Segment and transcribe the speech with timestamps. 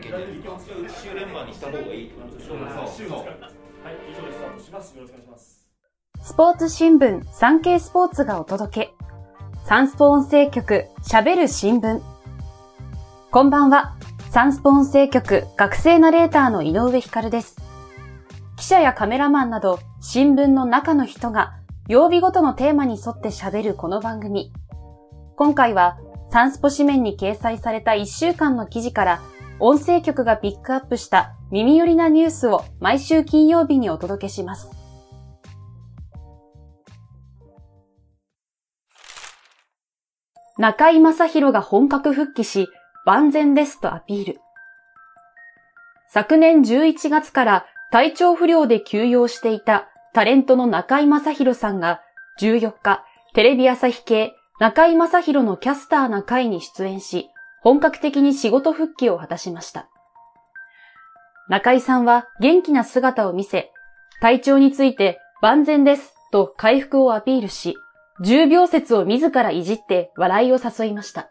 [0.00, 0.58] いけてるか
[1.02, 4.94] 週連番にした方がいいとでしょそうはい、以上でスタートします。
[4.96, 5.66] よろしくお願いします。
[6.22, 8.94] スポーツ新聞サンケイスポーツがお届け。
[9.66, 12.00] サンスポ音声局喋る新聞。
[13.30, 13.96] こんばんは。
[14.30, 17.56] サンスポ音声局学生ナレーターの井上光です。
[18.56, 21.54] 記者やカメラマンなど新聞の中の人が
[21.88, 24.52] 曜日ごとのテーマに沿って喋るこの番組。
[25.36, 25.98] 今回は
[26.30, 29.22] サンスポ紙面に掲載された1週間の記事から
[29.60, 34.70] 音声局がピックアップした耳寄りなニュースを毎週金曜日にお届けします。
[40.56, 42.68] 中井正宏が本格復帰し、
[43.04, 44.40] 万全ですとアピール。
[46.08, 52.00] 昨年11月から体調不良で休養していたタレントの中井正宏さんが
[52.40, 57.29] 14日、テレビ朝日系中井正宏のキャスターな会に出演し、
[57.62, 59.88] 本格的に仕事復帰を果たしました。
[61.48, 63.72] 中井さんは元気な姿を見せ、
[64.20, 67.76] 体調について万全ですと回復をアピールし、
[68.22, 71.28] 重病説を自らいじって笑いを誘いました。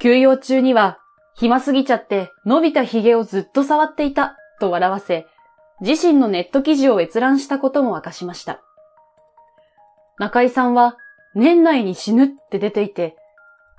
[0.00, 0.98] 休養中には、
[1.34, 5.26] 暇すぎちゃって伸びた髭をずっと触っていたと笑わせ、
[5.80, 8.62] 自身のネット記事を閲覧したことも明かしました。
[10.18, 10.96] 中居さんは、
[11.34, 13.16] 年内に死ぬって出ていて、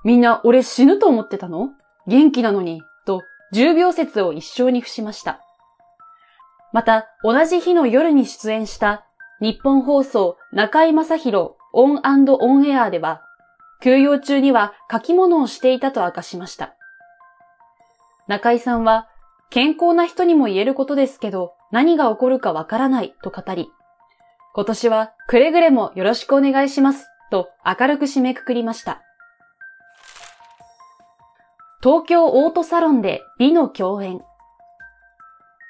[0.04, 1.70] みんな俺死ぬと思ってたの？
[2.06, 5.40] 元気なのに、と重病説を一笑に付しました。
[6.72, 9.06] また、同じ日の夜に出演した
[9.40, 13.22] ニッポン放送中居正広 ON & ON AIR では、
[13.80, 16.74] 休養中には書き物をしていたと明かしました。
[18.28, 19.08] 中井さんは、
[19.50, 23.68] 健康な人にも言えることですけど、何が起こるかわからないと語り、
[24.54, 29.03] 今年はくれぐれもよろしくお願いしますと明るく締めくくりました。
[31.84, 34.22] 東京オートサロンで美の共演。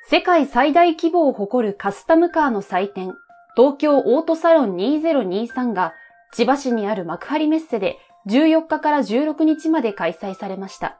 [0.08, 3.14] 世界最大規模を誇るカスタムカーの祭典、
[3.56, 5.92] 東京オートサロン2023が
[6.32, 7.98] 千葉市にある幕張メッセで
[8.28, 10.98] 14日から16日まで開催されました。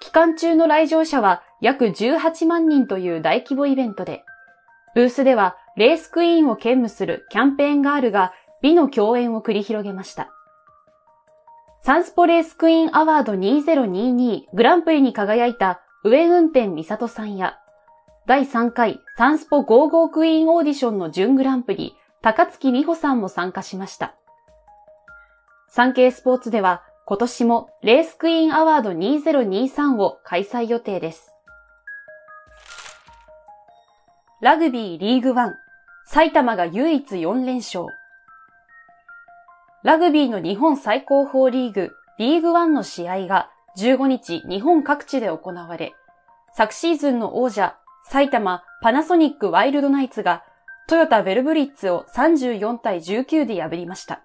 [0.00, 4.22] 期間中の来場者は約18万人という大規模イベントで、
[4.94, 10.30] ブースではレースクイーンを兼務するキャンペーンガールが美の共演を繰り広げました。
[11.84, 17.58] サンスポレースクイーンアワード2022グランプリに輝いた上運転美里さんや、
[18.24, 24.14] 第3回サンスポ55クイーンオーディションの準グランプリ、高月美穂さんも参加しました。
[25.68, 31.32] 産経スポーツでは今年もレースクイーンアワード2023を開催予定です。
[34.40, 35.54] ラグビーリーグワン、
[36.06, 37.86] 埼玉が唯一4連勝。
[39.84, 45.92] ラグビーの日本最高峰リーグ、リーグワンの試合が15日日本各地で行われ、
[46.54, 50.44] 昨シーズンの王者、埼玉パナソニックワイルドナイツが
[50.88, 54.22] トヨタベルブリッツを34対19で破りました。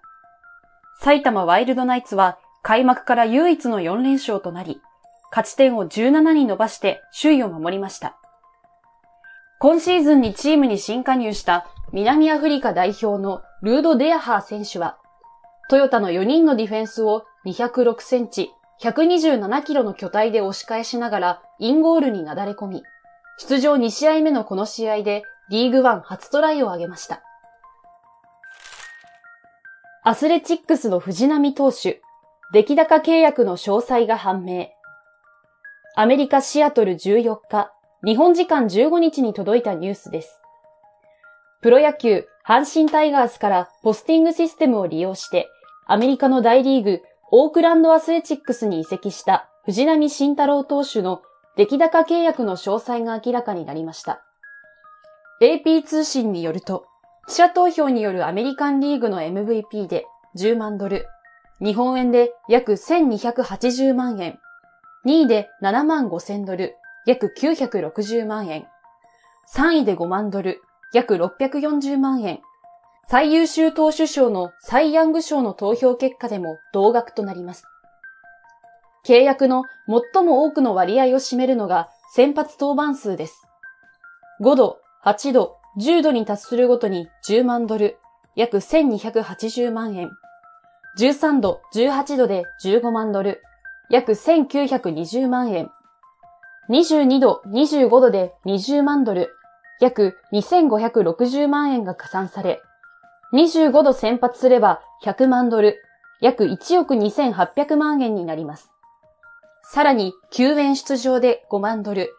[1.00, 4.80] 埼玉ワイルドナイツは開幕から唯一の4連勝となり、
[5.30, 8.16] 勝ち点を17に伸ばして首位を守りました。
[9.58, 14.98] 今シーズンにチームに新加入した南アフリカ代表のルード・デアハー選手は、
[15.68, 18.50] トヨタの4人のディフェンスを206センチ、
[18.82, 22.82] 127キロの巨体で押し返しながらインゴールになだれ込み、
[23.38, 27.22] 出場2試合目のこの試合でリーグワン初トライを挙げました。
[30.04, 32.00] アスレチックスの藤波投手、
[32.54, 34.68] 出来高契約の詳細が判明。
[35.96, 37.70] アメリカシアトル14日、
[38.06, 40.40] 日本時間15日に届いたニュースです。
[41.60, 45.46] プロ野球、阪神タイガースからポスティングシステムを利用して、
[45.90, 51.22] アメリカの大リーグ、オークランドアスレチックスに移籍した藤波慎太郎投手の
[51.56, 54.22] 出来高契約の詳細が明らかになりました。
[55.40, 56.84] AP 通信によると、
[57.26, 60.04] 記者投票によるアメリカンリーグの MVP で
[60.36, 61.06] 10万ドル、
[61.60, 64.38] 日本円で約1280万円、
[65.06, 66.74] 2位で7万5千ドル、
[67.06, 68.66] 約960万円、
[69.56, 70.60] 3位で5万ドル、
[70.92, 72.40] 約640万円、
[73.10, 77.64] 最優秀投手賞のサイ・ヤング賞の投票結果でも同額となります。
[79.06, 79.64] 契約の
[80.12, 83.48] 最も多くの割合を占めるのが先発登板数です。
[84.42, 84.76] 5度、
[85.06, 87.96] 8度、10度に達するごとに10万ドル、
[88.36, 90.10] 約1280万円。
[90.98, 93.40] 13度、18度で15万ドル、
[93.88, 95.70] 約1920万円。
[96.68, 99.30] 22度、25度で20万ドル、
[99.80, 102.60] 約2560万円が加算され、
[103.32, 105.82] 25度先発すれば100万ドル、
[106.20, 108.70] 約1億2800万円になります。
[109.62, 112.10] さらに救援出場で5万ドル、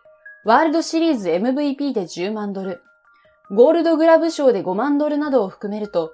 [0.46, 2.82] ワールドシリーズ MVP で10万ドル、
[3.52, 6.12] ゴールドグラブ賞で5万ドルなどを含めると、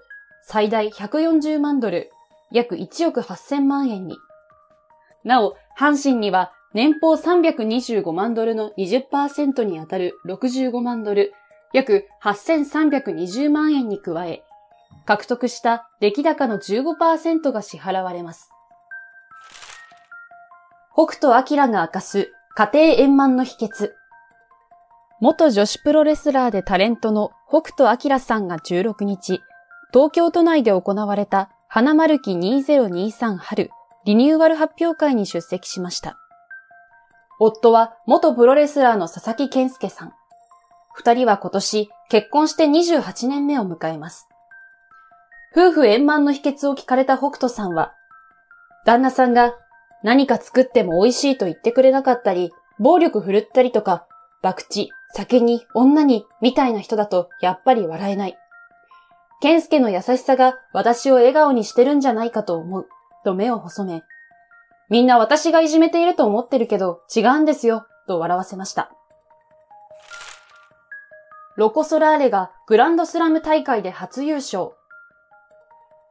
[0.47, 2.09] 最大140万ドル、
[2.51, 4.15] 約1億8000万円に。
[5.25, 11.33] なお、阪神には年俸325万ドルの20%にあたる65万ドル、
[11.73, 14.43] 約8320万円に加え、
[15.05, 18.49] 獲得した出来高の15%が支払われます。
[20.93, 23.91] 北斗晶が明かす家庭円満の秘訣。
[25.21, 29.41] 元女子プロレスラーでタレントの北斗晶さんが16日、
[29.93, 33.69] 東京都内で行われた花丸記2023春
[34.05, 36.17] リニューアル発表会に出席しました。
[37.39, 40.13] 夫は元プロレスラーの佐々木健介さん。
[40.93, 44.29] 二人は今年結婚して28年目を迎えます。
[45.55, 47.93] 夫婦円満の秘訣を聞かれた北斗さんは、
[48.85, 49.55] 旦那さんが
[50.03, 54.05] 何か作っても美味しいと言ってくれなかったり、暴力振るったりとか、
[54.41, 58.37] 博打、酒に、女に、みたいな人だとやっぱり笑えない。
[59.41, 62.87] 健介の優しさが私を笑顔にしてるんじゃないかと思う、
[63.23, 64.03] と目を細め、
[64.89, 68.91] みんな私がいじめていると思ってるけど違うんですよ、と笑わせました。
[71.55, 74.71] ロコ・ソラーレがグランドスラム大会で初優勝。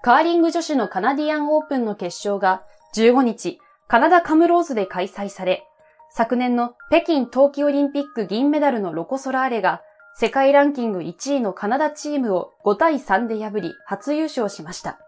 [0.04, 2.62] カーリング女子のカナディアンオープンの決勝が
[2.94, 3.58] 15日、
[3.88, 5.66] カナダカムローズで開催され、
[6.10, 9.80] 昨年の北京冬季オリンピック銀メダルのロコ・ソラーレが
[10.14, 14.98] 世界ランキング1位のカナダチームを5対3で破り初優勝しました。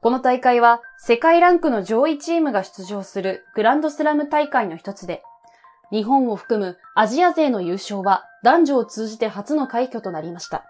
[0.00, 5.22] この大会は世界ランクの上位チームが出場するグランドスラム大会の一つで、
[5.92, 10.64] 日本を含むアジア勢の優勝は男女を通じて初の快挙となりました。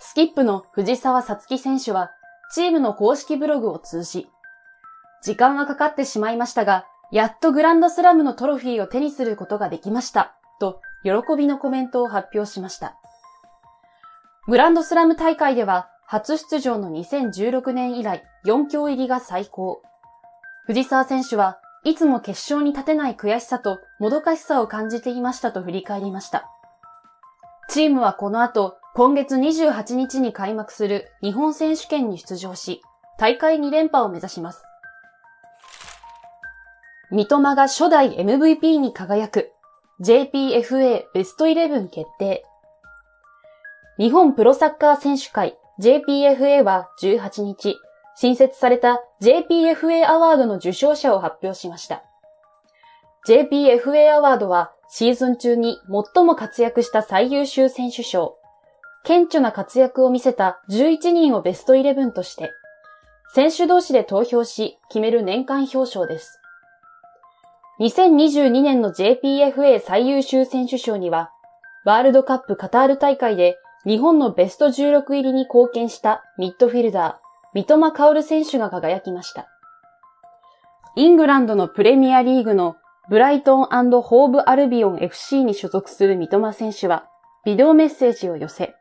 [0.00, 2.10] スキップの藤沢さつき選手は、
[2.54, 4.28] チームの公式ブログを通じ、
[5.22, 12.96] 時間はかかってしまいましたが、やっとグランドスラムのトロフィーを手にすることができました、と喜びのコメントを発表しました。
[14.46, 19.82] グランドスラム大会では、初出場の2016年以来4強入りが最高。
[20.66, 26.48] 藤沢選手はいつも決勝に立てない悔しさともどかしさを感じていましたと振り返りました。
[27.68, 32.82] チームはこの後、今月28日に開幕する日本選手権に出場し、
[33.16, 34.64] 大会2連覇を目指します。
[37.12, 39.52] 三笘が初代 MVP に輝く
[40.00, 42.44] JPFA ベスト11決定。
[44.00, 47.76] 日本プロサッカー選手会 JPFA は18日、
[48.16, 52.02] 新設された JPFA アワードの受賞者を発表しました。
[53.28, 55.78] JPFA アワードはシーズン中に
[56.14, 58.37] 最も活躍した最優秀選手賞、
[59.04, 62.52] 顕著な活躍を見せた11人をベスト11として、
[63.34, 66.40] 選手同士で投票し決める年間表彰です。
[67.80, 71.30] 2022年の JPFA 最優秀選手賞には、
[71.84, 79.48] ワールドカップカタール大会で日本のベスト16入りに貢献したミッドフィルダー、三笘薫選手が輝きました。
[80.96, 82.76] イングランドのプレミアリーグの
[83.08, 83.66] ブライトン
[84.02, 87.06] ホーブアルビオン FC に所属する三笘選手は、
[87.44, 88.74] ビデオメッセージを寄せ、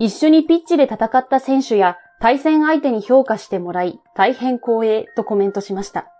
[0.00, 6.10] 一緒にピッチで戦った選手や対戦相手に評価してもらい、大変光栄とコメントしました。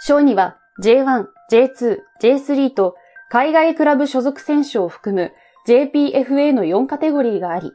[0.00, 2.96] 賞には J1、J2、J3 と
[3.30, 5.32] 海外クラブ所属選手を含む
[5.68, 7.70] JPFA の4カテゴリーがあり、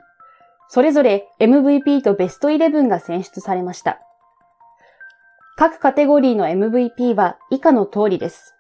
[0.68, 4.02] それぞれ MVP とベスト11が選出されました。
[5.56, 8.56] 各カテゴリーの MVP は以下の通りです。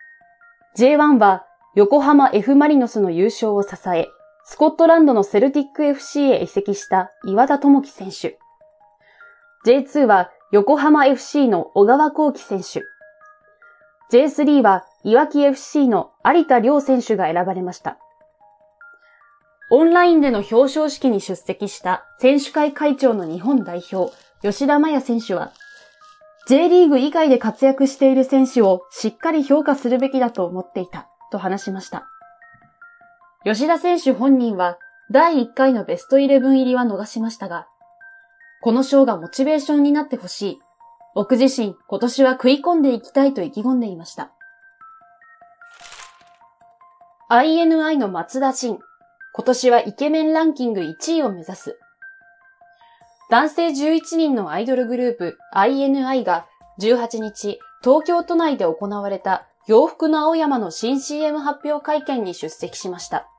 [0.77, 4.07] J1 は横浜 F マリノスの優勝を支え、
[4.47, 8.37] スコットランドのセルティック FC へ移籍した岩田智樹選手。
[9.65, 12.83] J2 は横浜 FC の小川幸輝選手。
[14.15, 17.97] J3 はいわき FC の有田良選手が選ばれました。
[19.71, 25.53] オンラインでの表彰式に出席した選手会会長の日本代表、吉田麻也選手は、
[26.47, 32.05] J リーグ以外で活躍している選手をしっかり評価するべきだと思っていた、と話しました。
[33.45, 34.79] 吉田選手本人は、
[35.11, 37.67] 第1回のベスト11入りは逃しましたが、
[38.63, 40.59] この賞がモチベーションになってほしい。
[41.13, 44.31] 僕自身、今年は食い込んでいきたいと意気込んでいました。
[47.29, 48.79] INI の松田慎、
[49.35, 51.77] 今年はイケメンランキング1位を目指す。
[53.29, 56.47] 男性11人のアイドルグループ INI が
[56.81, 63.29] 18日、東京都内で行われた洋服の青山の新 CM 発表会見に出席しました。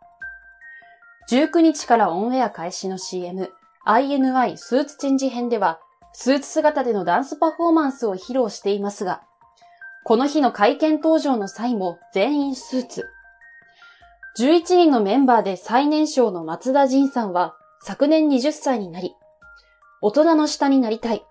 [1.29, 3.51] 19日からオンエア開始の CM
[3.85, 5.81] INI スーツチェンジ編では、
[6.13, 9.23] スーツ姿でのダンスパフォーマンスを披露していますが、
[10.05, 13.07] この日の会見登場の際も全員スーツ。
[14.39, 19.15] 11人のメンバーで最年少の松田仁さんは昨年20歳になり、
[20.01, 21.25] 大人の下になりたい。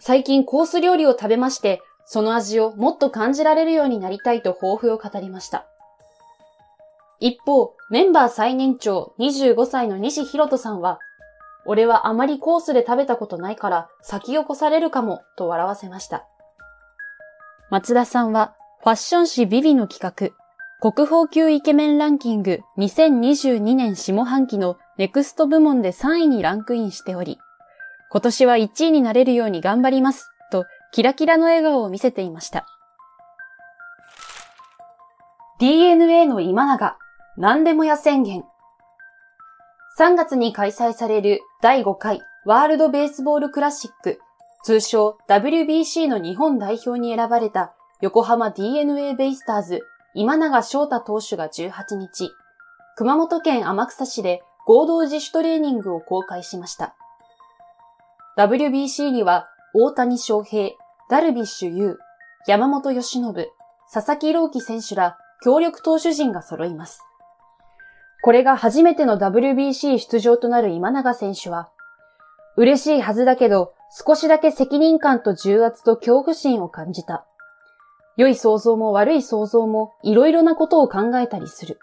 [0.00, 5.66] 最近コース料理を食べまして、その味をもっと感じられるようになりたいと抱負を語りました。
[7.20, 10.98] 一方、メンバー最年長25歳の西博人さんは、
[11.66, 16.26] 俺はあまりコースで食べたことないから先を越されるかもと笑わせました。
[17.70, 20.34] 松田さんはファッション誌ビビの企
[20.82, 27.38] 画、国宝級イケメンランキング2022年下半期のネクスト部門で3位にランクインしており、
[28.10, 32.66] 今年は1位になれるように頑張ります、とキラキラの笑顔を見せていました。
[35.58, 36.98] DNA の今永、
[37.36, 38.44] 何でもや宣言。
[39.98, 44.20] 3月に開催される第5回ワールドベースボールクラシック、
[44.62, 49.80] 通称 WBC の日本代表に選ばれた横浜 DNA ベイスターズ
[50.14, 52.30] 今永翔太投手が18日、
[52.96, 56.94] 熊本県天草市で合同自主トレーニングを公開しました。
[58.38, 60.70] WBC には大谷翔平、
[61.10, 61.98] ダルビッシュ有、
[62.46, 63.48] 山本由伸、
[63.92, 67.00] 佐々木朗希選手ら強力投手陣が揃います。
[68.24, 71.68] これが初めての WBC 出場となる今永選手は、
[72.56, 77.26] 嬉しいはずだけど少しだけ責任感と重圧と恐怖心を感じた。
[78.16, 81.78] 良い想像も悪い想像もいろいろなことを考えたりする。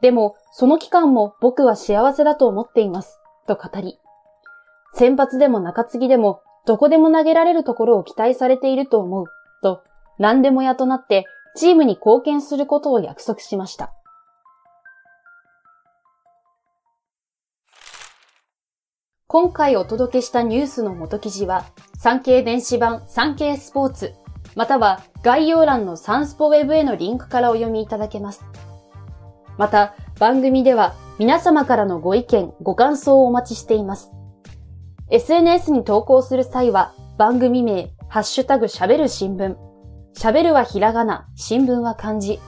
[0.00, 3.20] でも、その期間も僕は幸せだと思っています。
[3.46, 4.00] と語り。
[4.94, 9.26] 先発でも中継ぎでも、どこでも投げられるところを期待されていると思う。
[9.62, 9.84] と、
[10.18, 13.92] 何でもやとなって、チームに貢献することを約束しました。
[19.32, 21.64] 今回お届けしたニュースの元記事は、
[21.96, 24.12] 産経電子版産経スポーツ
[24.56, 28.44] または概要欄のサンスポウェブへのリンクからお読みいただけます。
[29.56, 34.10] また、番組では皆様からのご意見、ご感想をお待ちしています。
[35.10, 39.54] SNS に投稿する際は番組名、ハッシュタグ喋る新聞。
[40.18, 42.40] 喋るはひらがな、新聞は漢字。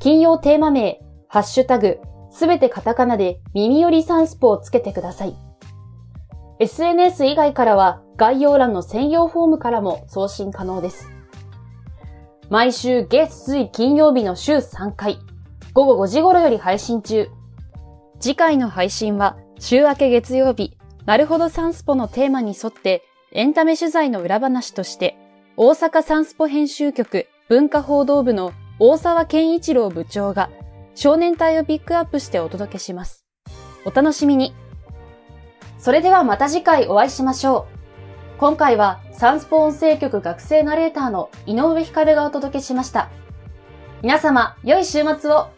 [0.00, 0.98] 金曜テーマ名、
[1.28, 2.00] ハッシュタグ、
[2.32, 5.47] すべてカタカナで耳よりサンスポをつけてください。
[6.60, 11.08] SNS 以外からは概要欄の専用フォームからも送信可能です。
[12.50, 15.18] 毎週月水金曜日の週3回、
[15.72, 17.28] 午後5時頃より配信中。
[18.18, 25.16] 次回の配信は週明け月曜日、なるほどサンスポのテーマに沿ってエンタメ取材の裏話として、
[25.56, 30.50] 大阪サンスポ編集局文化報道部の大沢健一郎部長が
[30.96, 33.24] 少年隊をピックアップしてお届けします。
[33.84, 34.54] お楽しみに。
[35.78, 38.38] それではまた次回お会いしましょう。
[38.38, 43.08] 今回はサンスポ音声局学生ナレーターの井上光がお届けしました。
[44.02, 45.48] 皆様、良い週末を